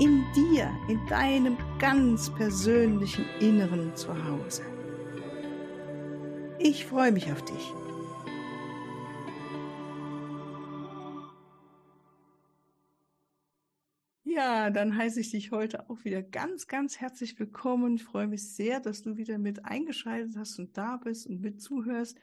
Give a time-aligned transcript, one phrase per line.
[0.00, 4.62] In dir, in deinem ganz persönlichen Inneren zu Hause.
[6.58, 7.74] Ich freue mich auf dich.
[14.24, 17.96] Ja, dann heiße ich dich heute auch wieder ganz, ganz herzlich willkommen.
[17.96, 21.60] Ich freue mich sehr, dass du wieder mit eingeschaltet hast und da bist und mit
[21.60, 22.18] zuhörst.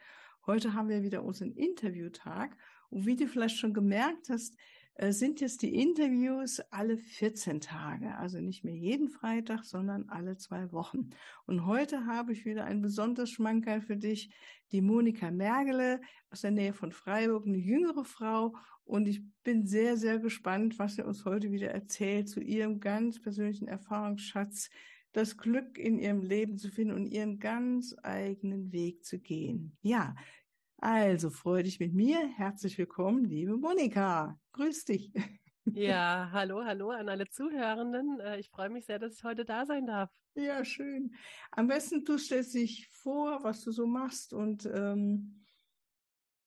[0.46, 2.56] Heute haben wir wieder unseren Interviewtag.
[2.90, 4.56] Und wie du vielleicht schon gemerkt hast,
[5.00, 8.16] sind jetzt die Interviews alle 14 Tage.
[8.16, 11.10] Also nicht mehr jeden Freitag, sondern alle zwei Wochen.
[11.46, 14.34] Und heute habe ich wieder ein besonderes Schmankerl für dich.
[14.72, 18.56] Die Monika Mergele aus der Nähe von Freiburg, eine jüngere Frau.
[18.84, 23.20] Und ich bin sehr, sehr gespannt, was sie uns heute wieder erzählt zu ihrem ganz
[23.20, 24.68] persönlichen Erfahrungsschatz
[25.12, 29.76] das Glück in ihrem Leben zu finden und ihren ganz eigenen Weg zu gehen.
[29.82, 30.14] Ja,
[30.78, 32.18] also freue dich mit mir.
[32.36, 34.38] Herzlich willkommen, liebe Monika.
[34.52, 35.12] Grüß dich.
[35.72, 38.20] Ja, hallo, hallo an alle Zuhörenden.
[38.20, 40.10] Äh, ich freue mich sehr, dass ich heute da sein darf.
[40.34, 41.14] Ja, schön.
[41.50, 45.44] Am besten du stellst dich vor, was du so machst und ähm,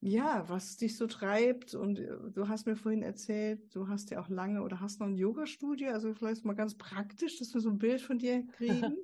[0.03, 1.75] ja, was dich so treibt.
[1.75, 5.07] Und äh, du hast mir vorhin erzählt, du hast ja auch lange oder hast noch
[5.07, 5.91] ein Yoga-Studio.
[5.91, 8.97] Also vielleicht mal ganz praktisch, dass wir so ein Bild von dir kriegen.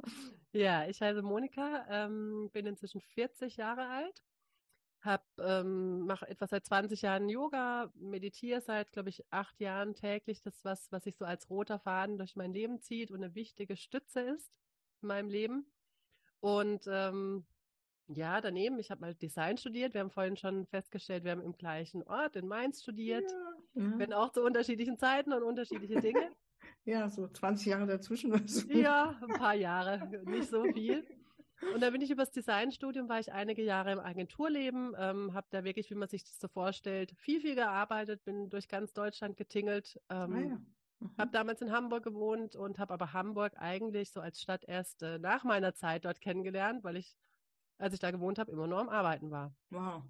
[0.52, 4.22] ja, ich heiße Monika, ähm, bin inzwischen 40 Jahre alt,
[5.02, 10.40] hab, ähm, mache etwas seit 20 Jahren Yoga, meditiere seit, glaube ich, acht Jahren täglich.
[10.42, 13.34] Das ist was, was sich so als roter Faden durch mein Leben zieht und eine
[13.34, 14.52] wichtige Stütze ist
[15.02, 15.66] in meinem Leben.
[16.40, 17.44] Und ähm,
[18.08, 19.94] ja, daneben, ich habe mal Design studiert.
[19.94, 23.28] Wir haben vorhin schon festgestellt, wir haben im gleichen Ort in Mainz studiert.
[23.74, 23.98] Ja.
[23.98, 26.30] Wenn auch zu unterschiedlichen Zeiten und unterschiedliche Dinge.
[26.84, 28.32] ja, so 20 Jahre dazwischen.
[28.68, 31.04] ja, ein paar Jahre, nicht so viel.
[31.74, 35.64] Und dann bin ich übers Designstudium, war ich einige Jahre im Agenturleben, ähm, habe da
[35.64, 40.00] wirklich, wie man sich das so vorstellt, viel, viel gearbeitet, bin durch ganz Deutschland getingelt.
[40.10, 40.60] Ähm, ah, ja.
[41.00, 41.16] mhm.
[41.18, 45.18] Habe damals in Hamburg gewohnt und habe aber Hamburg eigentlich so als Stadt erst äh,
[45.18, 47.16] nach meiner Zeit dort kennengelernt, weil ich
[47.82, 49.54] als ich da gewohnt habe, immer nur am Arbeiten war.
[49.70, 50.04] Wow.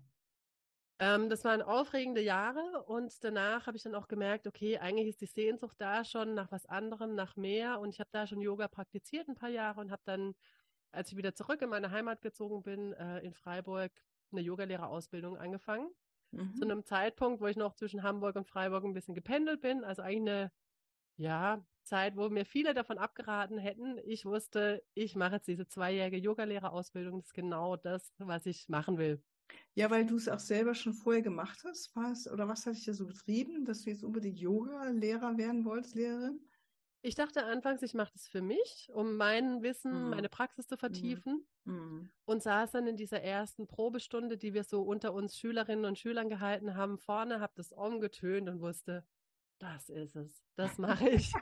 [0.98, 5.22] Ähm, das waren aufregende Jahre und danach habe ich dann auch gemerkt, okay, eigentlich ist
[5.22, 7.80] die Sehnsucht da schon nach was anderem, nach mehr.
[7.80, 10.34] Und ich habe da schon Yoga praktiziert ein paar Jahre und habe dann,
[10.92, 13.92] als ich wieder zurück in meine Heimat gezogen bin, äh, in Freiburg
[14.30, 15.91] eine Yogalehrerausbildung angefangen.
[16.30, 16.54] Mhm.
[16.54, 19.84] Zu einem Zeitpunkt, wo ich noch zwischen Hamburg und Freiburg ein bisschen gependelt bin.
[19.84, 20.52] Also eigentlich eine,
[21.16, 23.98] ja, Zeit, wo mir viele davon abgeraten hätten.
[24.04, 27.19] Ich wusste, ich mache jetzt diese zweijährige Yogalehrerausbildung.
[27.19, 29.22] Das ist genau das, was ich machen will.
[29.75, 32.84] Ja, weil du es auch selber schon vorher gemacht hast, was oder was hat dich
[32.84, 36.41] da so getrieben, dass du jetzt unbedingt Yoga-Lehrer werden wolltest, Lehrerin?
[37.04, 40.10] Ich dachte anfangs, ich mache das für mich, um mein Wissen, mhm.
[40.10, 41.44] meine Praxis zu vertiefen.
[41.64, 42.10] Mhm.
[42.24, 46.28] Und saß dann in dieser ersten Probestunde, die wir so unter uns Schülerinnen und Schülern
[46.28, 49.04] gehalten haben, vorne, habe das umgetönt und wusste,
[49.58, 51.32] das ist es, das mache ich.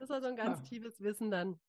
[0.00, 0.64] Das war so ein ganz ja.
[0.64, 1.60] tiefes Wissen dann.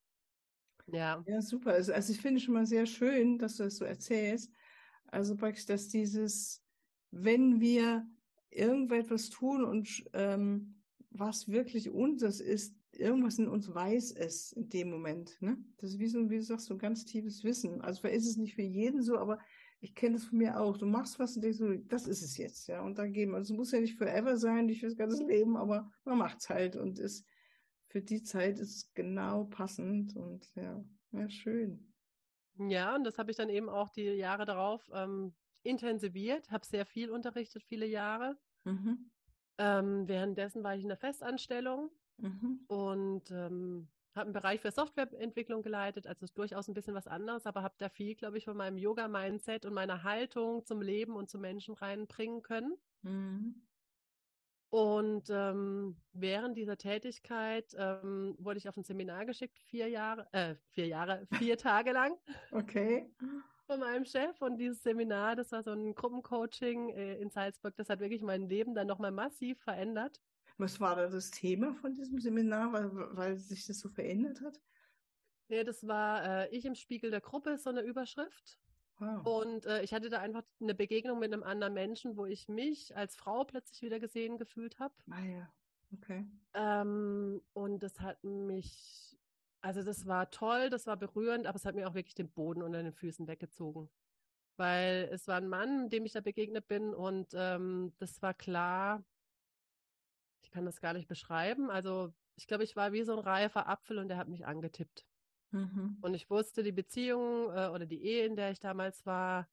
[0.87, 1.23] Ja.
[1.27, 1.73] Ja, super.
[1.73, 4.51] Also, also ich finde schon mal sehr schön, dass du das so erzählst.
[5.07, 6.63] Also praktisch, dass dieses,
[7.11, 8.07] wenn wir
[8.49, 10.78] irgendetwas tun und ähm,
[11.11, 15.37] was wirklich unseres ist, irgendwas in uns weiß es in dem Moment.
[15.41, 15.57] Ne?
[15.77, 17.81] Das ist wie so, wie du sagst, so ein ganz tiefes Wissen.
[17.81, 19.39] Also vielleicht ist es nicht für jeden so, aber
[19.81, 20.77] ich kenne das von mir auch.
[20.77, 22.81] Du machst was und denkst so, das ist es jetzt, ja.
[22.81, 23.37] Und dann gehen wir.
[23.37, 26.49] Also es muss ja nicht forever sein, nicht fürs ganze Leben, aber man macht es
[26.49, 27.25] halt und ist
[27.87, 31.93] für die Zeit ist es genau passend und ja, ja, schön.
[32.57, 35.33] Ja, und das habe ich dann eben auch die Jahre darauf ähm,
[35.63, 38.37] intensiviert, habe sehr viel unterrichtet, viele Jahre.
[38.65, 39.09] Mhm.
[39.59, 42.61] Ähm, währenddessen war ich in der Festanstellung mhm.
[42.67, 47.61] und ähm, habe einen Bereich für Softwareentwicklung geleitet, also durchaus ein bisschen was anderes, aber
[47.61, 51.41] habe da viel, glaube ich, von meinem Yoga-Mindset und meiner Haltung zum Leben und zum
[51.41, 52.77] Menschen reinbringen können.
[53.01, 53.61] Mhm.
[54.69, 60.55] Und ähm, während dieser Tätigkeit ähm, wurde ich auf ein Seminar geschickt, vier Jahre, äh,
[60.69, 62.13] vier Jahre, vier Tage lang.
[62.51, 63.09] Okay.
[63.69, 64.41] Von meinem Chef.
[64.41, 68.49] Und dieses Seminar, das war so ein Gruppencoaching äh, in Salzburg, das hat wirklich mein
[68.49, 70.19] Leben dann nochmal massiv verändert.
[70.57, 74.59] Was war da das Thema von diesem Seminar, weil, weil sich das so verändert hat?
[75.49, 78.57] Ja, das war äh, Ich im Spiegel der Gruppe, so eine Überschrift.
[78.97, 79.43] Wow.
[79.43, 82.97] Und äh, ich hatte da einfach eine Begegnung mit einem anderen Menschen, wo ich mich
[82.97, 84.95] als Frau plötzlich wieder gesehen gefühlt habe.
[85.11, 85.53] Ah ja,
[85.93, 86.25] okay.
[86.55, 89.18] Ähm, und das hat mich
[89.61, 92.61] Also das war toll, das war berührend, aber es hat mir auch wirklich den Boden
[92.61, 93.89] unter den Füßen weggezogen.
[94.57, 99.03] Weil es war ein Mann, dem ich da begegnet bin und ähm, das war klar,
[100.43, 101.69] ich kann das gar nicht beschreiben.
[101.69, 105.05] Also ich glaube, ich war wie so ein reifer Apfel und der hat mich angetippt.
[105.51, 105.97] Mhm.
[106.01, 109.47] Und ich wusste, die Beziehung äh, oder die Ehe, in der ich damals war,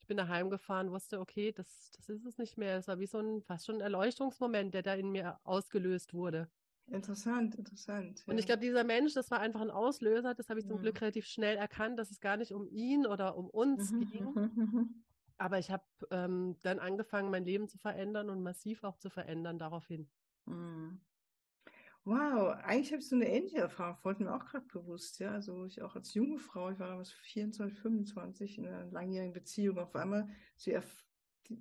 [0.00, 2.76] ich bin daheim gefahren, wusste, okay, das, das ist es nicht mehr.
[2.76, 6.48] Es war wie so ein fast schon ein Erleuchtungsmoment, der da in mir ausgelöst wurde.
[6.88, 8.22] Interessant, interessant.
[8.26, 8.32] Ja.
[8.32, 10.34] Und ich glaube, dieser Mensch, das war einfach ein Auslöser.
[10.34, 10.82] Das habe ich zum mhm.
[10.82, 14.06] Glück relativ schnell erkannt, dass es gar nicht um ihn oder um uns mhm.
[14.06, 14.24] ging.
[14.24, 15.04] Mhm, mhm.
[15.36, 19.58] Aber ich habe ähm, dann angefangen, mein Leben zu verändern und massiv auch zu verändern
[19.58, 20.08] daraufhin.
[20.46, 21.00] Mhm.
[22.04, 25.32] Wow, eigentlich habe ich so eine ähnliche Erfahrung, wurde mir auch gerade bewusst, ja.
[25.32, 29.78] Also ich auch als junge Frau, ich war damals 24, 25 in einer langjährigen Beziehung,
[29.78, 30.70] auf einmal so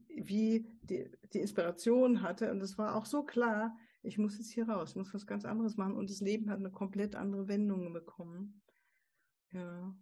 [0.08, 2.52] wie die, die Inspiration hatte.
[2.52, 3.76] Und es war auch so klar,
[4.06, 5.96] ich muss jetzt hier raus, ich muss was ganz anderes machen.
[5.96, 8.62] Und das Leben hat eine komplett andere Wendung bekommen.
[9.52, 9.96] Ja.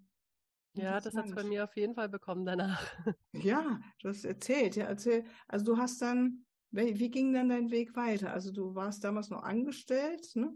[0.75, 2.81] Ja, das hat es bei mir auf jeden Fall bekommen danach.
[3.33, 5.25] Ja, du hast erzählt, ja, erzähl.
[5.47, 8.33] Also du hast dann wie, wie ging dann dein Weg weiter?
[8.33, 10.51] Also du warst damals noch angestellt, ne?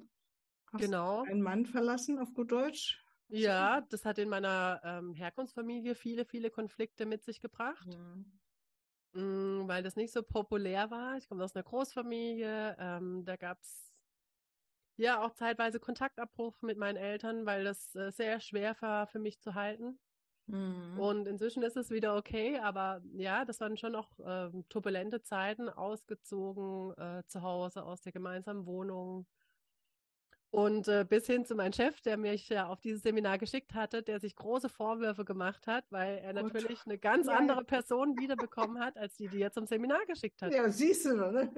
[0.74, 1.22] Hast genau.
[1.22, 3.00] einen Mann verlassen auf gut Deutsch?
[3.30, 8.18] Ja, das hat in meiner ähm, Herkunftsfamilie viele, viele Konflikte mit sich gebracht, ja.
[9.18, 11.18] Mm, weil das nicht so populär war.
[11.18, 13.94] Ich komme aus einer Großfamilie, ähm, da gab es
[14.98, 19.40] ja auch zeitweise Kontaktabbruch mit meinen Eltern, weil das äh, sehr schwer war für mich
[19.40, 20.00] zu halten.
[20.48, 21.00] Mhm.
[21.00, 25.70] Und inzwischen ist es wieder okay, aber ja, das waren schon noch äh, turbulente Zeiten,
[25.70, 29.28] ausgezogen äh, zu Hause aus der gemeinsamen Wohnung.
[30.50, 34.02] Und äh, bis hin zu meinem Chef, der mich ja auf dieses Seminar geschickt hatte,
[34.02, 36.54] der sich große Vorwürfe gemacht hat, weil er Gut.
[36.54, 37.34] natürlich eine ganz ja.
[37.34, 40.54] andere Person wiederbekommen hat, als die, die er zum Seminar geschickt hat.
[40.54, 41.52] Ja, siehst du, ne?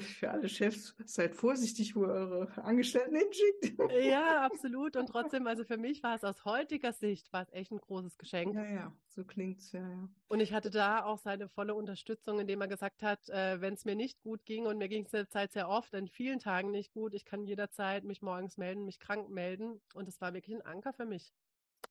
[0.00, 3.78] Für alle Chefs, seid vorsichtig, wo ihr eure Angestellten hinschickt.
[4.04, 4.96] Ja, absolut.
[4.96, 8.16] Und trotzdem, also für mich war es aus heutiger Sicht, war es echt ein großes
[8.16, 8.54] Geschenk.
[8.54, 10.08] Ja, ja, so klingt es, ja, ja.
[10.28, 13.84] Und ich hatte da auch seine volle Unterstützung, indem er gesagt hat, äh, wenn es
[13.84, 16.38] mir nicht gut ging, und mir ging es in der Zeit sehr oft, in vielen
[16.38, 19.80] Tagen nicht gut, ich kann jederzeit mich morgens melden, mich krank melden.
[19.94, 21.32] Und es war wirklich ein Anker für mich.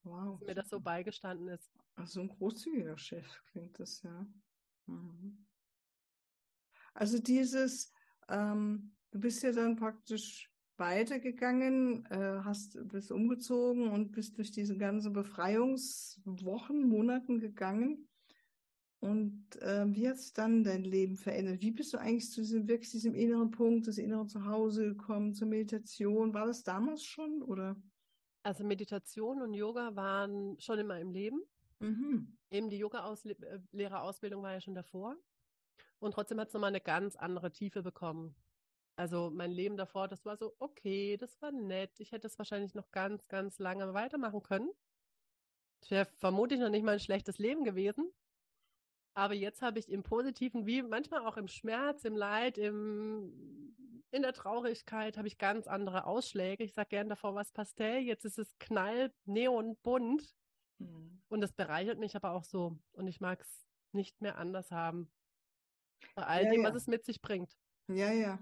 [0.04, 0.40] Wow.
[0.40, 1.72] Dass mir das so beigestanden ist.
[1.96, 4.26] Ach, so ein großzügiger Chef klingt das, ja.
[4.88, 5.46] Mhm.
[6.96, 7.92] Also dieses,
[8.30, 14.78] ähm, du bist ja dann praktisch weitergegangen, äh, hast, bist umgezogen und bist durch diese
[14.78, 18.08] ganzen Befreiungswochen, Monaten gegangen.
[19.00, 21.62] Und äh, wie hat es dann dein Leben verändert?
[21.62, 25.48] Wie bist du eigentlich zu diesem wirklich diesem inneren Punkt, das innere Zuhause gekommen, zur
[25.48, 26.34] Meditation?
[26.34, 27.76] War das damals schon oder?
[28.42, 31.42] Also Meditation und Yoga waren schon in meinem Leben.
[31.80, 32.38] Mhm.
[32.50, 35.16] Eben die Yoga-Lehrerausbildung war ja schon davor.
[36.06, 38.36] Und trotzdem hat es nochmal eine ganz andere Tiefe bekommen.
[38.96, 42.00] Also mein Leben davor, das war so, okay, das war nett.
[42.00, 44.70] Ich hätte es wahrscheinlich noch ganz, ganz lange weitermachen können.
[45.82, 48.14] Es wäre vermutlich noch nicht mal ein schlechtes Leben gewesen.
[49.16, 53.76] Aber jetzt habe ich im Positiven, wie manchmal auch im Schmerz, im Leid, im,
[54.12, 56.64] in der Traurigkeit, habe ich ganz andere Ausschläge.
[56.64, 58.04] Ich sage gern davor was Pastell.
[58.04, 60.36] Jetzt ist es knall, neon, bunt.
[60.78, 61.24] Mhm.
[61.30, 62.78] Und das bereichert mich aber auch so.
[62.92, 65.10] Und ich mag es nicht mehr anders haben.
[66.16, 66.70] Bei all ja, dem, ja.
[66.70, 67.52] was es mit sich bringt.
[67.88, 68.40] Ja, ja.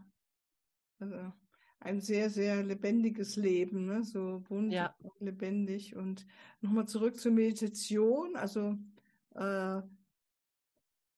[1.00, 1.34] Also
[1.80, 4.04] ein sehr, sehr lebendiges Leben, ne?
[4.04, 4.96] so bunt ja.
[5.00, 5.96] und lebendig.
[5.96, 6.26] Und
[6.62, 8.36] nochmal zurück zur Meditation.
[8.36, 8.78] Also
[9.36, 9.82] äh,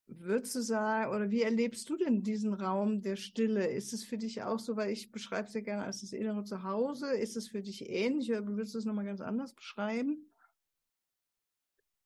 [0.07, 3.67] würdest du sagen, oder wie erlebst du denn diesen Raum der Stille?
[3.67, 6.43] Ist es für dich auch so, weil ich beschreibe es ja gerne als das innere
[6.43, 10.31] Zuhause, ist es für dich ähnlich oder würdest du es nochmal ganz anders beschreiben?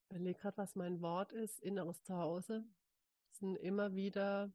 [0.09, 2.65] Ich überlege gerade, was mein Wort ist, inneres Zuhause
[3.39, 4.51] sind immer wieder.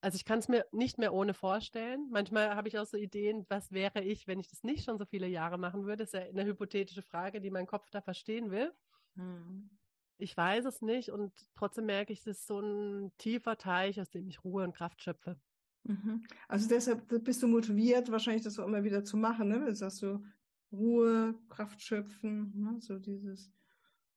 [0.00, 2.08] Also ich kann es mir nicht mehr ohne vorstellen.
[2.10, 5.04] Manchmal habe ich auch so Ideen, was wäre ich, wenn ich das nicht schon so
[5.04, 5.98] viele Jahre machen würde.
[5.98, 8.72] Das ist ja eine hypothetische Frage, die mein Kopf da verstehen will.
[9.14, 9.70] Hm.
[10.18, 14.10] Ich weiß es nicht und trotzdem merke ich, es ist so ein tiefer Teich, aus
[14.10, 15.36] dem ich Ruhe und Kraft schöpfe.
[15.84, 16.24] Mhm.
[16.48, 19.64] Also deshalb bist du motiviert, wahrscheinlich das auch immer wieder zu machen, ne?
[19.64, 20.22] Du sagst so
[20.70, 22.80] Ruhe, Kraft schöpfen, ne?
[22.80, 23.50] so dieses.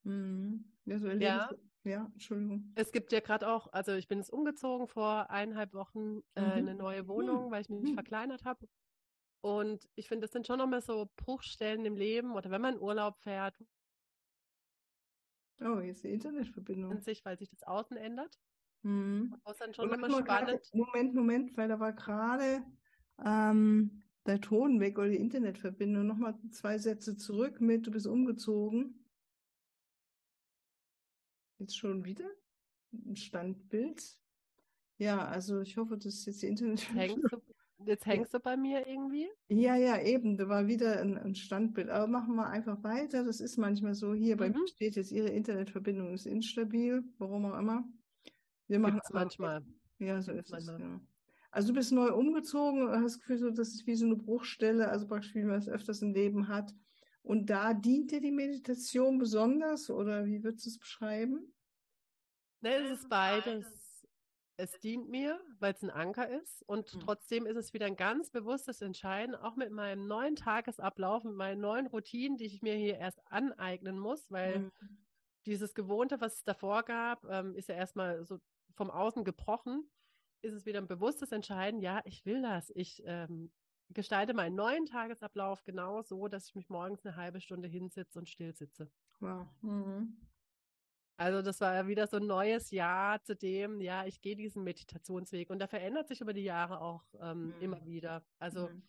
[0.04, 0.60] Mh.
[0.86, 1.50] Ja, so ja.
[1.86, 2.72] Ja, Entschuldigung.
[2.74, 6.52] Es gibt ja gerade auch, also ich bin jetzt umgezogen vor eineinhalb Wochen äh, mhm.
[6.58, 7.52] in eine neue Wohnung, mhm.
[7.52, 7.94] weil ich mich mhm.
[7.94, 8.68] verkleinert habe.
[9.42, 13.20] Und ich finde, das sind schon nochmal so Bruchstellen im Leben oder wenn man Urlaub
[13.20, 13.56] fährt.
[15.62, 17.00] Oh, jetzt die Internetverbindung.
[17.02, 18.40] Sich, weil sich das Außen ändert.
[18.82, 19.36] Mhm.
[19.44, 20.68] Das ist dann schon nochmal spannend.
[20.74, 22.64] Moment, Moment, weil da war gerade
[23.24, 26.08] ähm, der Ton weg oder die Internetverbindung.
[26.08, 29.05] Nochmal zwei Sätze zurück mit, du bist umgezogen.
[31.60, 32.30] Jetzt schon wieder
[32.94, 34.02] ein Standbild.
[34.98, 36.94] Ja, also ich hoffe, dass jetzt die Internet.
[36.94, 37.42] Hängt so,
[37.86, 39.28] Jetzt hängst du bei mir irgendwie.
[39.50, 40.38] Ja, ja, eben.
[40.38, 41.90] Da war wieder ein, ein Standbild.
[41.90, 43.24] Aber machen wir einfach weiter.
[43.24, 44.14] Das ist manchmal so.
[44.14, 44.60] Hier bei mhm.
[44.60, 47.84] mir steht jetzt, Ihre Internetverbindung ist instabil, warum auch immer.
[48.68, 49.64] Wir machen es manchmal.
[50.00, 50.76] Ja, so ist manchmal.
[50.76, 50.82] es.
[50.82, 51.02] Ja.
[51.52, 54.90] Also du bist neu umgezogen, hast das Gefühl, so, das ist wie so eine Bruchstelle,
[54.90, 56.74] also praktisch wie man es öfters im Leben hat.
[57.26, 61.52] Und da dient dir die Meditation besonders oder wie würdest du es beschreiben?
[62.62, 63.66] Ne, es ist beides.
[64.58, 67.00] Es dient mir, weil es ein Anker ist und mhm.
[67.00, 71.60] trotzdem ist es wieder ein ganz bewusstes Entscheiden, auch mit meinem neuen Tagesablauf, mit meinen
[71.60, 74.72] neuen Routinen, die ich mir hier erst aneignen muss, weil mhm.
[75.48, 78.40] dieses Gewohnte, was es davor gab, ähm, ist ja erstmal so
[78.76, 79.90] vom Außen gebrochen.
[80.42, 82.72] Ist es wieder ein bewusstes Entscheiden, ja, ich will das.
[82.76, 83.52] Ich ähm,
[83.90, 88.30] gestalte meinen neuen Tagesablauf genau so, dass ich mich morgens eine halbe Stunde hinsitze und
[88.30, 88.90] still sitze.
[89.20, 89.48] Wow.
[89.62, 90.18] Mhm.
[91.18, 94.64] Also das war ja wieder so ein neues Jahr zu dem, ja, ich gehe diesen
[94.64, 97.62] Meditationsweg und der verändert sich über die Jahre auch ähm, mhm.
[97.62, 98.26] immer wieder.
[98.38, 98.84] Also mhm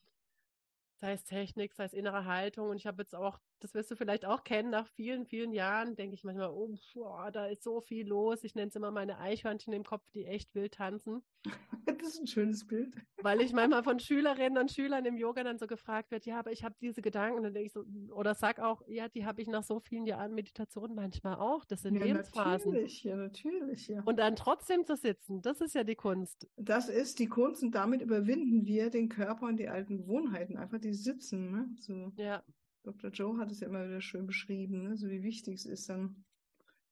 [0.97, 2.71] sei es Technik, sei es innere Haltung.
[2.71, 5.97] Und ich habe jetzt auch, das wirst du vielleicht auch kennen, nach vielen, vielen Jahren
[5.97, 8.45] denke ich manchmal, oh, boah, da ist so viel los.
[8.45, 11.23] Ich nenne es immer meine Eichhörnchen im Kopf, die echt wild tanzen.
[11.87, 12.95] Das ist ein schönes Bild.
[13.23, 16.53] Weil ich manchmal von Schülerinnen und Schülern im Yoga dann so gefragt wird, ja, aber
[16.53, 17.39] ich habe diese Gedanken.
[17.39, 20.05] Und dann denke ich so, oder sag auch, ja, die habe ich nach so vielen
[20.05, 21.65] Jahren Meditation manchmal auch.
[21.65, 22.73] Das sind ja, Lebensphasen.
[22.73, 24.03] Natürlich, ja, natürlich, ja.
[24.05, 26.49] Und dann trotzdem zu sitzen, das ist ja die Kunst.
[26.57, 30.79] Das ist die Kunst und damit überwinden wir den Körper und die alten Gewohnheiten einfach
[30.79, 31.51] die sitzen.
[31.51, 31.69] Ne?
[31.79, 32.43] So, ja.
[32.87, 33.11] Dr.
[33.11, 34.97] Joe hat es ja immer wieder schön beschrieben, ne?
[34.97, 36.25] so wie wichtig es ist, dann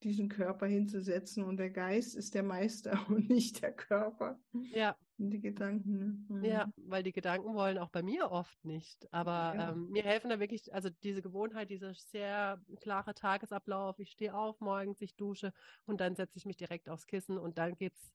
[0.02, 4.38] diesen Körper hinzusetzen und der Geist ist der Meister und nicht der Körper.
[4.52, 4.96] Ja.
[5.16, 6.26] Und die Gedanken.
[6.28, 6.38] Ne?
[6.38, 6.44] Mhm.
[6.44, 9.06] Ja, weil die Gedanken wollen auch bei mir oft nicht.
[9.12, 9.70] Aber ja.
[9.70, 13.98] ähm, mir helfen da wirklich, also diese Gewohnheit, dieser sehr klare Tagesablauf.
[14.00, 15.52] Ich stehe auf morgens, ich dusche
[15.86, 18.12] und dann setze ich mich direkt aufs Kissen und dann geht's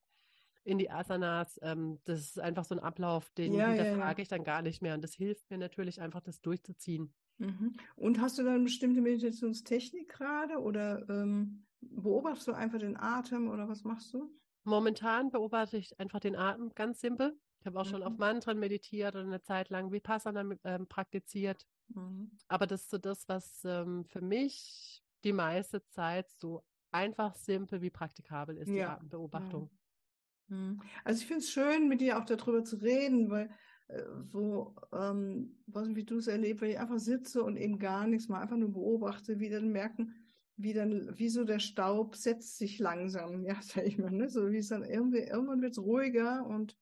[0.62, 1.58] in die Asanas.
[1.62, 4.18] Ähm, das ist einfach so ein Ablauf, den ja, hinterfrage ja, ja.
[4.18, 4.94] ich dann gar nicht mehr.
[4.94, 7.14] Und das hilft mir natürlich einfach, das durchzuziehen.
[7.40, 7.74] Mhm.
[7.96, 13.48] Und hast du dann eine bestimmte Meditationstechnik gerade oder ähm, beobachtest du einfach den Atem
[13.48, 14.30] oder was machst du?
[14.64, 17.34] Momentan beobachte ich einfach den Atem ganz simpel.
[17.60, 17.90] Ich habe auch mhm.
[17.90, 18.18] schon auf mhm.
[18.18, 21.66] Mantren meditiert und eine Zeit lang Vipassana ähm, praktiziert.
[21.88, 22.30] Mhm.
[22.48, 27.80] Aber das ist so das, was ähm, für mich die meiste Zeit so einfach simpel
[27.80, 29.70] wie praktikabel ist, die Atembeobachtung.
[30.48, 30.82] Mhm.
[31.04, 33.50] Also ich finde es schön, mit dir auch darüber zu reden, weil
[34.32, 38.28] so, ähm, was wie du es erlebst, wenn ich einfach sitze und eben gar nichts
[38.28, 40.14] mal einfach nur beobachte, wie dann merken,
[40.56, 44.28] wie dann, wie so der Staub setzt sich langsam, ja, sag ich mal, ne?
[44.28, 46.76] So wie es dann irgendwie, irgendwann wird es ruhiger und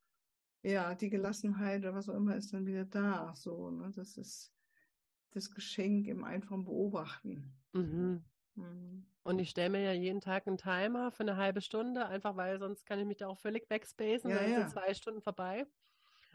[0.63, 3.33] ja, die Gelassenheit oder was auch immer ist dann wieder da.
[3.37, 3.93] So, ne?
[3.95, 4.53] Das ist
[5.31, 7.55] das Geschenk im einfachen Beobachten.
[7.73, 8.25] Mhm.
[8.55, 9.07] Mhm.
[9.23, 12.59] Und ich stelle mir ja jeden Tag einen Timer für eine halbe Stunde, einfach weil
[12.59, 14.61] sonst kann ich mich da auch völlig wegspacen, ja, dann ja.
[14.61, 15.67] sind zwei Stunden vorbei.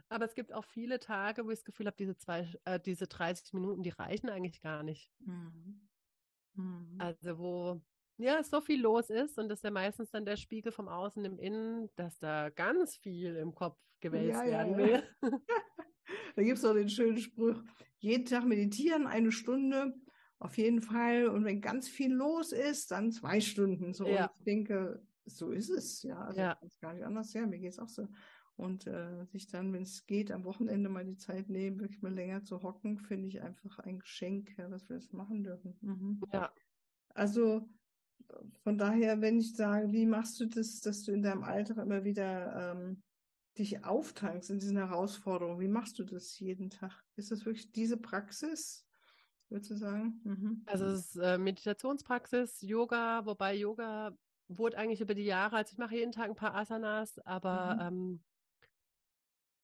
[0.10, 3.08] Aber es gibt auch viele Tage, wo ich das Gefühl habe, diese, zwei, äh, diese
[3.08, 5.12] 30 Minuten, die reichen eigentlich gar nicht.
[5.20, 5.88] Mhm.
[6.56, 6.96] Mhm.
[7.00, 7.82] Also wo
[8.18, 11.24] ja so viel los ist und das ist ja meistens dann der Spiegel vom Außen
[11.26, 15.04] im Innen, dass da ganz viel im Kopf gewälzt ja, werden will.
[16.36, 17.62] da gibt es auch den schönen Spruch,
[17.98, 19.96] jeden Tag meditieren, eine Stunde,
[20.40, 21.28] auf jeden Fall.
[21.28, 23.94] Und wenn ganz viel los ist, dann zwei Stunden.
[23.94, 24.26] So, ja.
[24.26, 26.20] und ich denke, so ist es, ja.
[26.20, 26.52] Also ja.
[26.62, 27.34] ist gar nicht anders.
[27.34, 28.08] Ja, mir geht es auch so.
[28.56, 32.14] Und äh, sich dann, wenn es geht, am Wochenende mal die Zeit nehmen, wirklich mal
[32.14, 35.76] länger zu hocken, finde ich einfach ein Geschenk, ja, dass wir das machen dürfen.
[35.82, 36.22] Mhm.
[36.32, 36.54] Ja.
[37.16, 37.68] Also
[38.64, 42.04] von daher, wenn ich sage, wie machst du das, dass du in deinem Alltag immer
[42.04, 43.02] wieder ähm,
[43.58, 45.60] dich auftankst in diesen Herausforderungen?
[45.60, 47.04] Wie machst du das jeden Tag?
[47.16, 48.86] Ist das wirklich diese Praxis?
[49.54, 50.20] würdest du sagen?
[50.24, 50.64] Mhm.
[50.66, 54.18] Also es ist äh, Meditationspraxis, Yoga, wobei Yoga
[54.48, 57.82] wurde eigentlich über die Jahre, also ich mache jeden Tag ein paar Asanas, aber mhm.
[57.82, 58.24] ähm,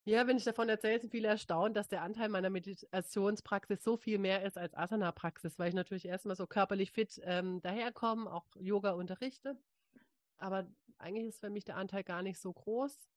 [0.10, 4.18] ja, wenn ich davon erzähle, sind viele erstaunt, dass der Anteil meiner Meditationspraxis so viel
[4.18, 8.92] mehr ist als Asana-Praxis, weil ich natürlich erstmal so körperlich fit ähm, daherkomme, auch Yoga
[8.92, 9.58] unterrichte.
[10.38, 13.10] Aber eigentlich ist für mich der Anteil gar nicht so groß.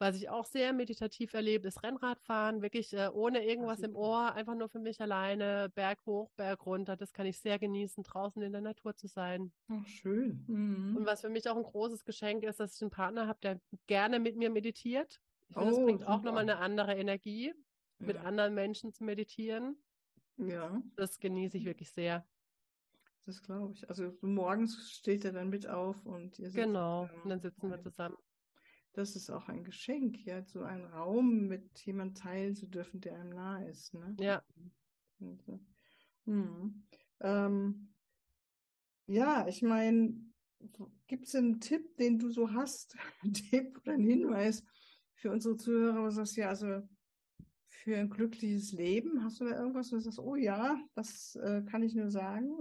[0.00, 4.54] Was ich auch sehr meditativ erlebe, ist Rennradfahren, wirklich äh, ohne irgendwas im Ohr, einfach
[4.54, 6.96] nur für mich alleine, Berg hoch, Berg runter.
[6.96, 9.50] Das kann ich sehr genießen, draußen in der Natur zu sein.
[9.68, 10.44] Ach, schön.
[10.46, 10.96] Mhm.
[10.98, 13.60] Und was für mich auch ein großes Geschenk ist, dass ich einen Partner habe, der
[13.88, 15.20] gerne mit mir meditiert.
[15.48, 16.12] Ich finde, oh, das bringt super.
[16.12, 18.06] auch nochmal eine andere Energie, ja.
[18.06, 19.76] mit anderen Menschen zu meditieren.
[20.36, 20.82] Ja.
[20.96, 22.26] Das genieße ich wirklich sehr.
[23.26, 23.88] Das glaube ich.
[23.88, 27.80] Also morgens steht er dann mit auf und ihr sitzt Genau, und dann sitzen wir
[27.80, 28.16] zusammen
[28.98, 33.14] das ist auch ein Geschenk, ja, so einen Raum mit jemandem teilen zu dürfen, der
[33.14, 33.94] einem nahe ist.
[33.94, 34.16] Ne?
[34.18, 34.42] Ja.
[36.24, 36.84] Hm.
[37.20, 37.94] Ähm,
[39.06, 40.14] ja, ich meine,
[41.06, 44.64] gibt es einen Tipp, den du so hast, einen Tipp oder einen Hinweis
[45.18, 46.82] für unsere Zuhörer, was sagst ja, also
[47.66, 49.24] für ein glückliches Leben?
[49.24, 52.58] Hast du da irgendwas, wo du sagst, oh ja, das äh, kann ich nur sagen?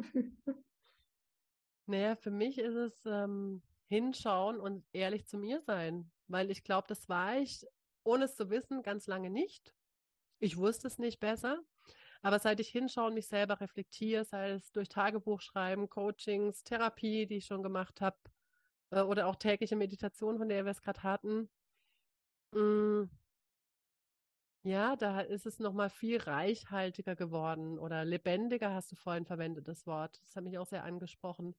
[1.85, 6.87] naja, für mich ist es ähm, hinschauen und ehrlich zu mir sein, weil ich glaube,
[6.87, 7.63] das war ich,
[8.03, 9.73] ohne es zu wissen, ganz lange nicht.
[10.39, 11.59] Ich wusste es nicht besser.
[12.23, 17.27] Aber seit ich hinschaue und mich selber reflektiere, sei es durch Tagebuch schreiben, Coachings, Therapie,
[17.27, 18.17] die ich schon gemacht habe,
[18.89, 21.49] äh, oder auch tägliche Meditation, von der wir es gerade hatten,
[22.51, 23.09] mh, mm,
[24.63, 29.87] ja, da ist es nochmal viel reichhaltiger geworden oder lebendiger, hast du vorhin verwendet, das
[29.87, 30.19] Wort.
[30.23, 31.55] Das hat mich auch sehr angesprochen.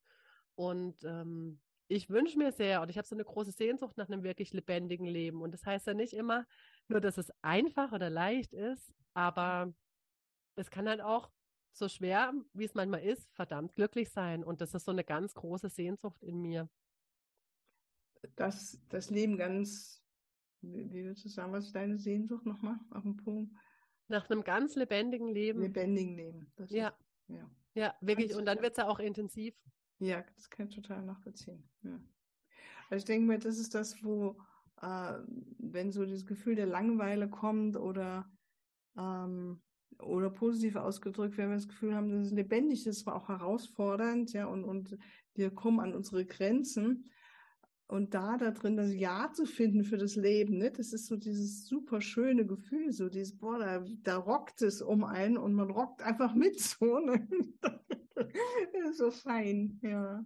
[0.57, 4.23] Und ähm, ich wünsche mir sehr, und ich habe so eine große Sehnsucht nach einem
[4.23, 5.41] wirklich lebendigen Leben.
[5.41, 6.47] Und das heißt ja nicht immer
[6.89, 9.73] nur, dass es einfach oder leicht ist, aber
[10.57, 11.31] es kann halt auch
[11.73, 14.45] so schwer, wie es manchmal ist, verdammt glücklich sein.
[14.45, 16.69] Und das ist so eine ganz große Sehnsucht in mir.
[18.37, 20.05] Das, das Leben ganz,
[20.63, 23.53] wie, würdest du sagen, was ist deine Sehnsucht nochmal auf dem Punkt?
[24.09, 25.61] Nach einem ganz lebendigen Leben.
[25.61, 26.53] Lebendigen Leben.
[26.69, 26.89] ja.
[26.89, 26.97] Ist,
[27.29, 27.51] ja.
[27.75, 28.35] Ja, wirklich.
[28.35, 29.55] Und dann wird es ja auch intensiv.
[30.01, 31.69] Ja, das kann ich total nachvollziehen.
[31.83, 32.01] Ja.
[32.91, 34.41] Also ich denke mir, das ist das, wo,
[34.81, 35.19] äh,
[35.59, 38.29] wenn so das Gefühl der Langeweile kommt oder
[38.97, 39.61] ähm,
[40.01, 44.33] oder positiv ausgedrückt, wenn wir das Gefühl haben, das ist lebendig, das war auch herausfordernd,
[44.33, 44.97] ja, und, und
[45.35, 47.11] wir kommen an unsere Grenzen.
[47.89, 50.71] Und da da drin das Ja zu finden für das Leben, ne?
[50.71, 55.05] das ist so dieses super schöne Gefühl, so dieses, boah, da, da rockt es um
[55.05, 56.99] einen und man rockt einfach mit so.
[57.01, 57.27] Ne?
[58.93, 60.23] so fein, ja.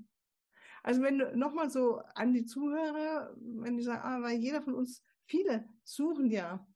[0.82, 4.74] Also wenn du nochmal so an die Zuhörer, wenn die sagen, ah, weil jeder von
[4.74, 6.66] uns, viele suchen ja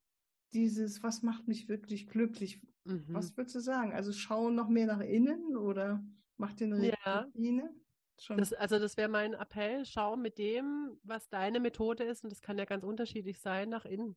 [0.55, 2.63] dieses, was macht mich wirklich glücklich?
[2.85, 3.07] Mhm.
[3.09, 3.93] Was würdest du sagen?
[3.93, 7.75] Also schauen noch mehr nach innen oder macht den Routine?
[8.19, 8.37] Ja.
[8.37, 12.41] Das, also das wäre mein Appell, schau mit dem, was deine Methode ist, und das
[12.41, 14.17] kann ja ganz unterschiedlich sein, nach innen.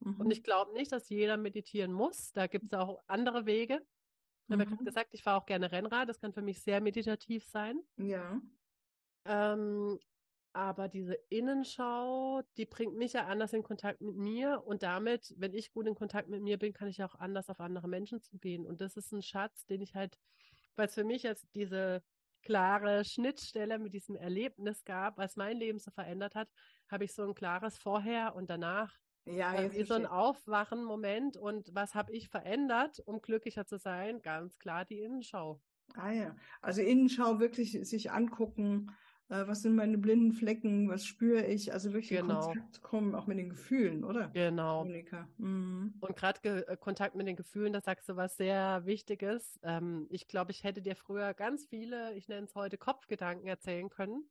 [0.00, 0.20] Mhm.
[0.20, 2.32] Und ich glaube nicht, dass jeder meditieren muss.
[2.32, 3.80] Da gibt es auch andere Wege.
[4.46, 6.08] Ich habe ja gesagt, ich fahre auch gerne Rennrad.
[6.08, 7.80] Das kann für mich sehr meditativ sein.
[7.96, 8.40] Ja.
[9.24, 9.98] Ähm,
[10.52, 14.64] aber diese Innenschau, die bringt mich ja anders in Kontakt mit mir.
[14.66, 17.60] Und damit, wenn ich gut in Kontakt mit mir bin, kann ich auch anders auf
[17.60, 18.66] andere Menschen zugehen.
[18.66, 20.18] Und das ist ein Schatz, den ich halt,
[20.74, 22.02] weil es für mich jetzt diese
[22.42, 26.48] klare Schnittstelle mit diesem Erlebnis gab, was mein Leben so verändert hat,
[26.90, 28.94] habe ich so ein klares Vorher und danach.
[29.26, 31.36] Ja, äh, wie so ein Aufwachen-Moment.
[31.36, 34.22] Und was habe ich verändert, um glücklicher zu sein?
[34.22, 35.60] Ganz klar die Innenschau.
[35.94, 38.90] Ah ja, also Innenschau wirklich sich angucken,
[39.30, 42.34] äh, was sind meine blinden Flecken, was spüre ich, also wirklich genau.
[42.34, 44.28] in Kontakt kommen, auch mit den Gefühlen, oder?
[44.28, 44.84] Genau.
[45.38, 45.94] Mhm.
[46.00, 49.60] Und gerade äh, Kontakt mit den Gefühlen, da sagst du was sehr Wichtiges.
[49.62, 53.88] Ähm, ich glaube, ich hätte dir früher ganz viele, ich nenne es heute Kopfgedanken erzählen
[53.88, 54.24] können.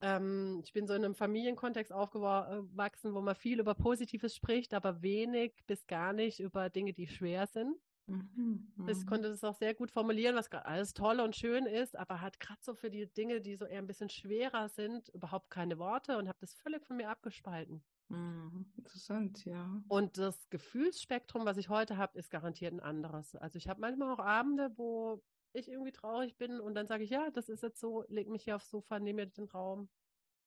[0.00, 5.02] Ähm, ich bin so in einem Familienkontext aufgewachsen, wo man viel über Positives spricht, aber
[5.02, 7.76] wenig bis gar nicht über Dinge, die schwer sind.
[8.10, 9.06] Mhm, ich mhm.
[9.06, 12.40] konnte das auch sehr gut formulieren, was gerade alles toll und schön ist, aber hat
[12.40, 16.18] gerade so für die Dinge, die so eher ein bisschen schwerer sind, überhaupt keine Worte
[16.18, 17.84] und habe das völlig von mir abgespalten.
[18.08, 19.80] Mhm, interessant, ja.
[19.88, 23.34] Und das Gefühlsspektrum, was ich heute habe, ist garantiert ein anderes.
[23.36, 27.10] Also ich habe manchmal auch Abende, wo ich irgendwie traurig bin und dann sage ich,
[27.10, 29.88] ja, das ist jetzt so, leg mich hier aufs Sofa, nehme mir den Raum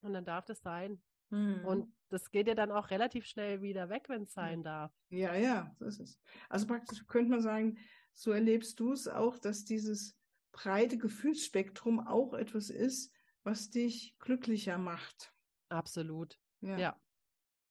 [0.02, 1.02] und dann darf das sein.
[1.34, 1.64] Mhm.
[1.64, 4.92] Und das geht ja dann auch relativ schnell wieder weg, wenn es sein darf.
[5.08, 6.20] Ja, ja, so ist es.
[6.48, 7.76] Also praktisch könnte man sagen,
[8.12, 10.16] so erlebst du es auch, dass dieses
[10.52, 15.32] breite Gefühlsspektrum auch etwas ist, was dich glücklicher macht.
[15.68, 16.38] Absolut.
[16.60, 16.78] Ja.
[16.78, 17.00] ja.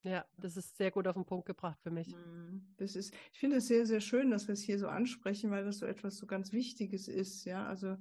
[0.01, 0.25] ja.
[0.37, 2.13] das ist sehr gut auf den Punkt gebracht für mich.
[2.13, 2.73] Mhm.
[2.75, 5.63] Das ist, ich finde es sehr, sehr schön, dass wir es hier so ansprechen, weil
[5.63, 7.45] das so etwas so ganz Wichtiges ist.
[7.45, 7.97] Ja, also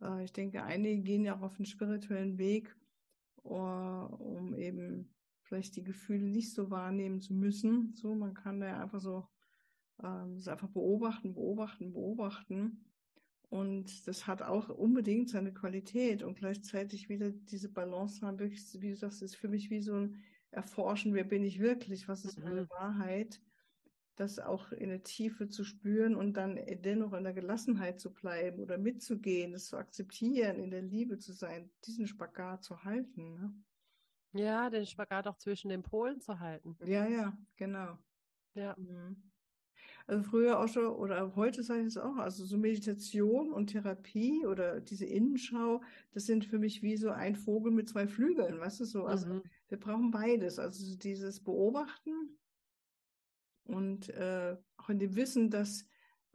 [0.00, 2.76] äh, ich denke, einige gehen ja auch auf den spirituellen Weg
[3.42, 7.94] um eben vielleicht die Gefühle nicht so wahrnehmen zu müssen.
[7.94, 9.26] So, man kann da einfach so
[10.02, 12.84] ähm, das einfach beobachten, beobachten, beobachten.
[13.48, 18.90] Und das hat auch unbedingt seine Qualität und gleichzeitig wieder diese Balance haben, wirklich, wie
[18.90, 22.38] du sagst, ist für mich wie so ein Erforschen, wer bin ich wirklich, was ist
[22.38, 22.70] meine mhm.
[22.70, 23.40] Wahrheit
[24.16, 28.60] das auch in der Tiefe zu spüren und dann dennoch in der Gelassenheit zu bleiben
[28.60, 33.34] oder mitzugehen, es zu akzeptieren, in der Liebe zu sein, diesen Spagat zu halten.
[33.34, 33.54] Ne?
[34.34, 36.76] Ja, den Spagat auch zwischen den Polen zu halten.
[36.84, 37.98] Ja, ja, genau.
[38.54, 38.74] Ja.
[38.78, 39.22] Mhm.
[40.06, 44.44] Also früher auch schon, oder heute sage ich es auch, also so Meditation und Therapie
[44.46, 45.80] oder diese Innenschau,
[46.12, 49.04] das sind für mich wie so ein Vogel mit zwei Flügeln, weißt du so.
[49.04, 49.42] Also mhm.
[49.68, 50.58] wir brauchen beides.
[50.58, 52.36] Also dieses Beobachten
[53.72, 55.86] und äh, auch in dem Wissen, dass,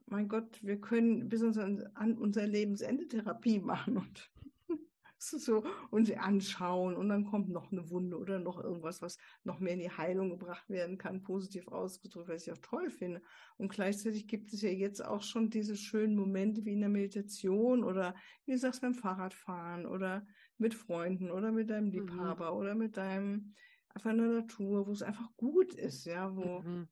[0.05, 4.31] mein Gott, wir können bis uns an, an unser Lebensende Therapie machen und
[5.17, 9.59] so, und sie anschauen und dann kommt noch eine Wunde oder noch irgendwas, was noch
[9.59, 13.21] mehr in die Heilung gebracht werden kann, positiv ausgedrückt, was ich auch toll finde.
[13.57, 17.83] Und gleichzeitig gibt es ja jetzt auch schon diese schönen Momente wie in der Meditation
[17.83, 20.25] oder wie du sagst, beim Fahrradfahren oder
[20.57, 21.91] mit Freunden oder mit deinem mhm.
[21.91, 22.57] Liebhaber mhm.
[22.57, 23.53] oder mit deinem
[23.97, 26.87] einfach in der Natur, wo es einfach gut ist, ja, wo mhm.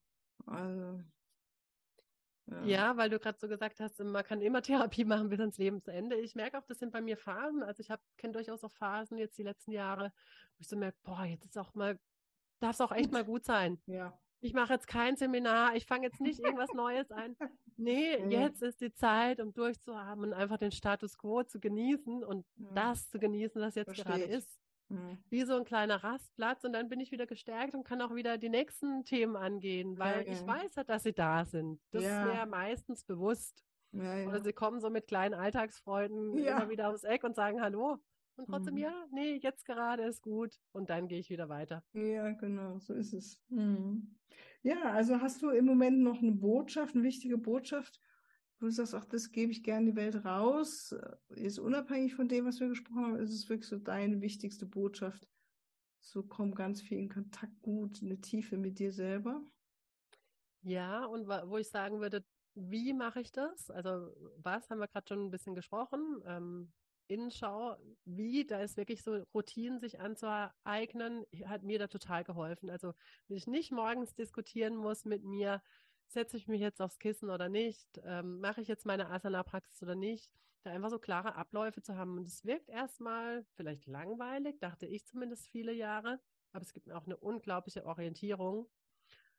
[0.46, 1.02] Also
[2.48, 2.64] ja.
[2.64, 6.16] ja, weil du gerade so gesagt hast, man kann immer Therapie machen bis ans Lebensende.
[6.18, 7.64] Ich merke auch, das sind bei mir Phasen.
[7.64, 10.12] Also ich kenne durchaus auch Phasen jetzt die letzten Jahre,
[10.58, 12.00] wo ich so merke, boah, jetzt ist auch mal,
[12.60, 13.82] darf es auch echt mal gut sein.
[13.88, 14.18] Ja.
[14.42, 17.36] Ich mache jetzt kein Seminar, ich fange jetzt nicht irgendwas Neues ein.
[17.78, 18.48] Nee, ja.
[18.48, 22.72] jetzt ist die Zeit, um durchzuhaben und einfach den Status quo zu genießen und ja.
[22.74, 24.62] das zu genießen, was jetzt Verstehe gerade ist.
[24.90, 25.18] Mhm.
[25.30, 28.38] Wie so ein kleiner Rastplatz und dann bin ich wieder gestärkt und kann auch wieder
[28.38, 31.80] die nächsten Themen angehen, weil ja, ich weiß halt, dass sie da sind.
[31.92, 33.64] Das ist mir meistens bewusst.
[33.94, 37.98] Oder sie kommen so mit kleinen Alltagsfreuden immer wieder aufs Eck und sagen Hallo.
[38.38, 38.82] Und trotzdem, mhm.
[38.82, 40.60] ja, nee, jetzt gerade ist gut.
[40.74, 41.84] Und dann gehe ich wieder weiter.
[41.94, 43.40] Ja, genau, so ist es.
[43.48, 44.18] Mhm.
[44.62, 48.02] Ja, also hast du im Moment noch eine Botschaft, eine wichtige Botschaft,
[48.66, 50.96] wo du sagst, ach, das gebe ich gerne in die Welt raus,
[51.30, 55.30] ist unabhängig von dem, was wir gesprochen haben, ist es wirklich so deine wichtigste Botschaft.
[56.02, 59.44] So komm ganz viel in Kontakt gut, eine Tiefe mit dir selber.
[60.64, 62.26] Ja, und wo ich sagen würde,
[62.56, 63.70] wie mache ich das?
[63.70, 66.24] Also was haben wir gerade schon ein bisschen gesprochen?
[66.26, 66.72] Ähm,
[67.08, 67.76] Innenschau,
[68.06, 72.72] wie, da ist wirklich so Routinen sich anzueignen, hat mir da total geholfen.
[72.72, 72.94] Also
[73.28, 75.62] wenn ich nicht morgens diskutieren muss mit mir,
[76.08, 79.96] setze ich mich jetzt aufs Kissen oder nicht, ähm, mache ich jetzt meine Asana-Praxis oder
[79.96, 80.32] nicht,
[80.64, 82.18] da einfach so klare Abläufe zu haben.
[82.18, 86.20] Und es wirkt erstmal vielleicht langweilig, dachte ich zumindest viele Jahre,
[86.54, 88.68] aber es gibt mir auch eine unglaubliche Orientierung.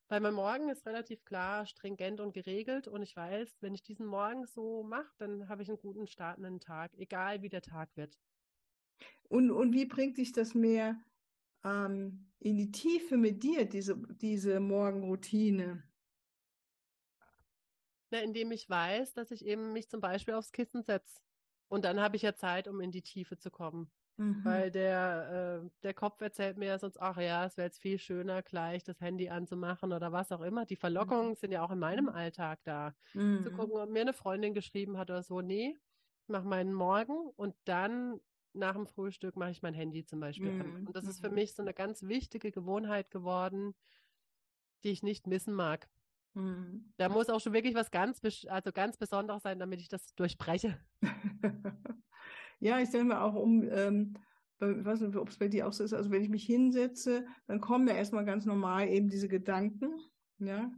[0.09, 4.07] Weil mein Morgen ist relativ klar, stringent und geregelt und ich weiß, wenn ich diesen
[4.07, 8.17] Morgen so mache, dann habe ich einen guten startenden Tag, egal wie der Tag wird.
[9.29, 10.97] Und, und wie bringt dich das mehr
[11.65, 15.83] ähm, in die Tiefe mit dir, diese, diese Morgenroutine?
[18.11, 21.21] Na, indem ich weiß, dass ich eben mich zum Beispiel aufs Kissen setze.
[21.69, 23.90] Und dann habe ich ja Zeit, um in die Tiefe zu kommen.
[24.19, 24.45] Mhm.
[24.45, 27.99] Weil der, äh, der Kopf erzählt mir ja sonst, ach ja, es wäre jetzt viel
[27.99, 30.64] schöner, gleich das Handy anzumachen oder was auch immer.
[30.64, 31.35] Die Verlockungen mhm.
[31.35, 32.12] sind ja auch in meinem mhm.
[32.12, 32.95] Alltag da.
[33.12, 33.42] Mhm.
[33.42, 35.77] Zu gucken, ob mir eine Freundin geschrieben hat oder so, nee,
[36.23, 38.21] ich mache meinen Morgen und dann
[38.55, 40.81] nach dem Frühstück mache ich mein Handy zum Beispiel an.
[40.81, 40.87] Mhm.
[40.87, 41.35] Und das ist für mhm.
[41.35, 43.75] mich so eine ganz wichtige Gewohnheit geworden,
[44.83, 45.88] die ich nicht missen mag.
[46.37, 46.92] Mhm.
[46.99, 50.79] Da muss auch schon wirklich was ganz, also ganz Besonderes sein, damit ich das durchbreche.
[52.61, 54.14] ja, ich denke mal auch um, ähm,
[54.61, 57.27] ich weiß nicht, ob es bei dir auch so ist, also wenn ich mich hinsetze,
[57.46, 59.99] dann kommen ja erstmal ganz normal eben diese Gedanken,
[60.38, 60.70] ja,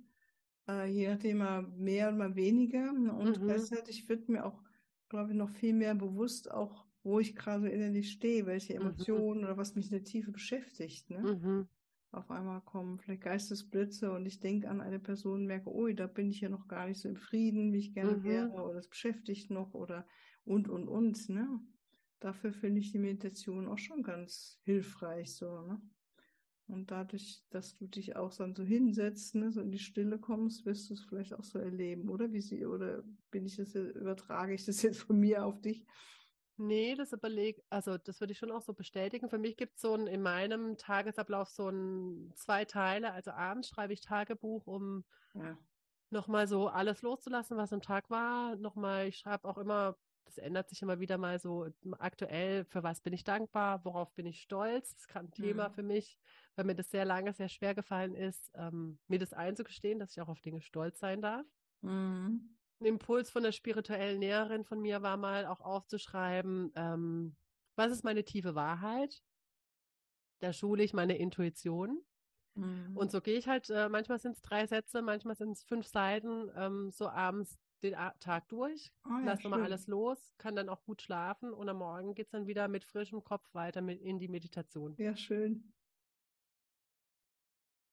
[0.69, 2.93] äh, je nachdem mal mehr oder mal weniger.
[2.93, 3.45] Ne, und mhm.
[3.47, 4.63] gleichzeitig wird mir auch,
[5.09, 8.83] glaube ich, noch viel mehr bewusst, auch wo ich gerade innerlich stehe, welche mhm.
[8.83, 9.47] Emotionen mhm.
[9.47, 11.11] oder was mich in der Tiefe beschäftigt.
[11.11, 11.19] Ne?
[11.19, 11.69] Mhm
[12.11, 16.07] auf einmal kommen vielleicht Geistesblitze und ich denke an eine Person und merke, ui, da
[16.07, 18.25] bin ich ja noch gar nicht so im Frieden, wie ich gerne mhm.
[18.25, 20.07] wäre, oder es beschäftigt noch oder
[20.45, 21.61] und und und, ne?
[22.21, 25.81] Dafür finde ich die Meditation auch schon ganz hilfreich, so, ne?
[26.67, 30.67] Und dadurch, dass du dich auch dann so hinsetzt, ne, so in die Stille kommst,
[30.67, 32.31] wirst du es vielleicht auch so erleben, oder?
[32.31, 35.87] Wie sie, oder bin ich das, übertrage ich das jetzt von mir auf dich?
[36.61, 39.31] Nee, das überleg, also das würde ich schon auch so bestätigen.
[39.31, 43.13] Für mich gibt es so ein, in meinem Tagesablauf so ein zwei Teile.
[43.13, 45.57] Also abends schreibe ich Tagebuch, um ja.
[46.11, 48.57] nochmal so alles loszulassen, was im Tag war.
[48.57, 51.69] Nochmal, ich schreibe auch immer, das ändert sich immer wieder mal so
[52.01, 54.91] aktuell, für was bin ich dankbar, worauf bin ich stolz.
[54.91, 55.75] Das ist gerade ein Thema mhm.
[55.75, 56.19] für mich,
[56.57, 60.21] weil mir das sehr lange sehr schwer gefallen ist, ähm, mir das einzugestehen, dass ich
[60.21, 61.47] auch auf Dinge stolz sein darf.
[61.83, 67.37] Mhm ein Impuls von der spirituellen Näherin von mir war mal auch aufzuschreiben, ähm,
[67.77, 69.23] was ist meine tiefe Wahrheit?
[70.41, 72.01] Da schule ich meine Intuition.
[72.55, 72.97] Mhm.
[72.97, 75.87] Und so gehe ich halt, äh, manchmal sind es drei Sätze, manchmal sind es fünf
[75.87, 80.69] Seiten, ähm, so abends den Tag durch, oh, ja, lass nochmal alles los, kann dann
[80.69, 84.01] auch gut schlafen und am Morgen geht es dann wieder mit frischem Kopf weiter mit
[84.01, 84.95] in die Meditation.
[84.99, 85.73] Ja, schön.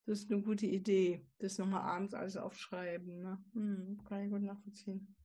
[0.06, 3.22] Das ist eine gute Idee, das nochmal abends alles aufschreiben.
[3.22, 3.44] Ne?
[3.54, 5.16] Hm, kann ich gut nachvollziehen.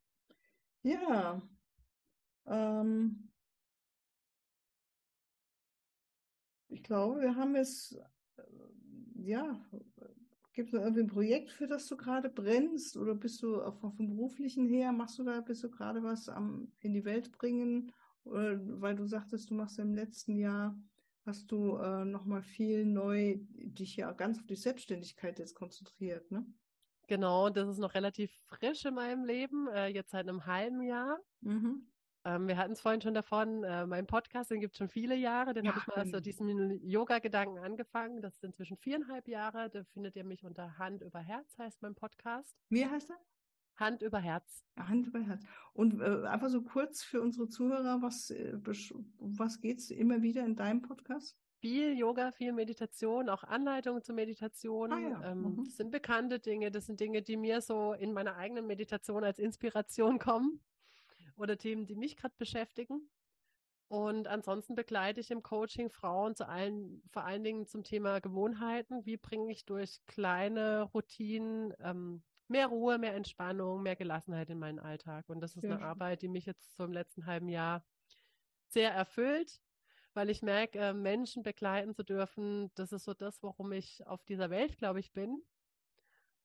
[0.83, 1.43] Ja.
[2.47, 3.31] Ähm,
[6.69, 7.93] ich glaube, wir haben es,
[8.37, 8.43] äh,
[9.17, 9.63] ja,
[10.55, 12.97] gibt es irgendwie ein Projekt, für das du gerade brennst?
[12.97, 16.73] Oder bist du auch vom beruflichen her, machst du da, bist du gerade was am
[16.81, 17.93] in die Welt bringen?
[18.25, 20.79] Oder weil du sagtest, du machst im letzten Jahr
[21.31, 26.45] hast du äh, nochmal viel neu dich ja ganz auf die Selbstständigkeit jetzt konzentriert, ne?
[27.07, 31.21] Genau, das ist noch relativ frisch in meinem Leben, äh, jetzt seit einem halben Jahr.
[31.41, 31.87] Mhm.
[32.25, 35.15] Ähm, wir hatten es vorhin schon davon, äh, mein Podcast, den gibt es schon viele
[35.15, 35.55] Jahre.
[35.55, 36.49] Den ja, habe ich mal aus so diesem
[36.85, 38.21] Yoga-Gedanken angefangen.
[38.23, 39.71] Das ist inzwischen viereinhalb Jahre.
[39.71, 42.57] Da findet ihr mich unter Hand über Herz, heißt mein Podcast.
[42.69, 43.19] Wie heißt er?
[43.81, 44.65] Hand über Herz.
[44.79, 45.43] Hand über Herz.
[45.73, 48.59] Und äh, einfach so kurz für unsere Zuhörer, was, äh,
[49.19, 51.37] was geht es immer wieder in deinem Podcast?
[51.61, 54.93] Viel Yoga, viel Meditation, auch Anleitungen zur Meditation.
[54.93, 55.33] Ah, ja.
[55.33, 55.65] ähm, mhm.
[55.65, 59.39] Das sind bekannte Dinge, das sind Dinge, die mir so in meiner eigenen Meditation als
[59.39, 60.61] Inspiration kommen
[61.37, 63.11] oder Themen, die mich gerade beschäftigen.
[63.89, 69.05] Und ansonsten begleite ich im Coaching Frauen zu allen, vor allen Dingen zum Thema Gewohnheiten.
[69.05, 74.79] Wie bringe ich durch kleine Routinen ähm, mehr Ruhe, mehr Entspannung, mehr Gelassenheit in meinen
[74.79, 75.29] Alltag.
[75.29, 75.77] Und das ist ja.
[75.77, 77.85] eine Arbeit, die mich jetzt so im letzten halben Jahr
[78.69, 79.61] sehr erfüllt,
[80.15, 84.25] weil ich merke, äh, Menschen begleiten zu dürfen, das ist so das, worum ich auf
[84.25, 85.43] dieser Welt, glaube ich, bin.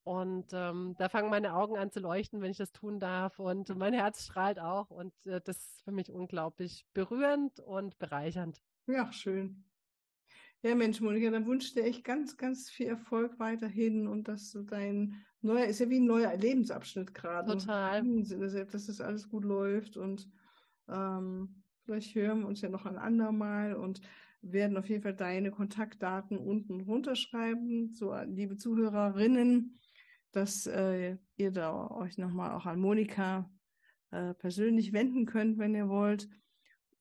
[0.04, 3.40] Und ähm, da fangen meine Augen an zu leuchten, wenn ich das tun darf.
[3.40, 4.92] Und mein Herz strahlt auch.
[4.92, 8.62] Und äh, das ist für mich unglaublich berührend und bereichernd.
[8.86, 9.66] Ja, schön.
[10.66, 14.50] Ja, Mensch, Monika, dann wünsche ich dir echt ganz, ganz viel Erfolg weiterhin und dass
[14.50, 17.52] du dein neuer, ist ja wie ein neuer Lebensabschnitt gerade.
[17.52, 18.02] Total.
[18.72, 20.28] Dass das alles gut läuft und
[20.90, 24.02] ähm, vielleicht hören wir uns ja noch ein andermal und
[24.42, 29.80] werden auf jeden Fall deine Kontaktdaten unten runterschreiben, so liebe Zuhörerinnen,
[30.32, 33.52] dass äh, ihr da euch nochmal auch an Monika
[34.10, 36.28] äh, persönlich wenden könnt, wenn ihr wollt.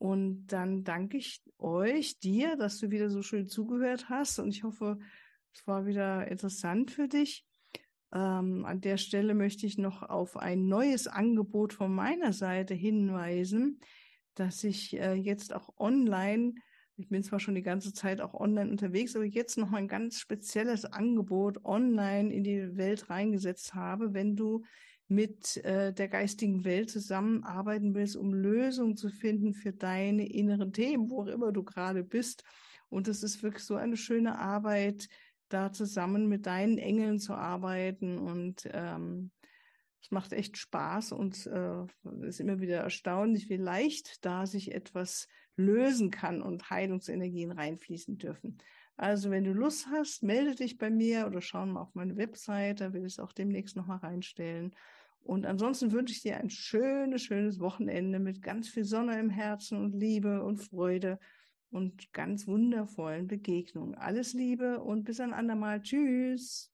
[0.04, 4.38] Und dann danke ich euch, dir, dass du wieder so schön zugehört hast.
[4.38, 4.98] Und ich hoffe,
[5.54, 7.46] es war wieder interessant für dich.
[8.12, 13.80] Ähm, an der Stelle möchte ich noch auf ein neues Angebot von meiner Seite hinweisen,
[14.34, 16.52] dass ich äh, jetzt auch online,
[16.96, 19.88] ich bin zwar schon die ganze Zeit auch online unterwegs, aber jetzt noch mal ein
[19.88, 24.64] ganz spezielles Angebot online in die Welt reingesetzt habe, wenn du
[25.08, 31.10] mit äh, der geistigen Welt zusammenarbeiten willst, um Lösungen zu finden für deine inneren Themen,
[31.10, 32.44] wo auch immer du gerade bist.
[32.88, 35.08] Und es ist wirklich so eine schöne Arbeit,
[35.48, 38.18] da zusammen mit deinen Engeln zu arbeiten.
[38.18, 39.30] Und ähm,
[40.00, 41.84] es macht echt Spaß und äh,
[42.26, 48.58] ist immer wieder erstaunlich, wie leicht da sich etwas lösen kann und Heilungsenergien reinfließen dürfen.
[48.96, 52.92] Also wenn du Lust hast, melde dich bei mir oder schau mal auf meine Webseite,
[52.92, 54.74] will ich es auch demnächst nochmal reinstellen.
[55.22, 59.78] Und ansonsten wünsche ich dir ein schönes, schönes Wochenende mit ganz viel Sonne im Herzen
[59.78, 61.18] und Liebe und Freude
[61.70, 63.94] und ganz wundervollen Begegnungen.
[63.94, 65.80] Alles Liebe und bis ein andermal.
[65.82, 66.73] Tschüss.